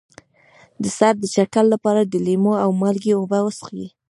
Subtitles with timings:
[0.81, 3.85] د سر د چکر لپاره د لیمو او مالګې اوبه وڅښئ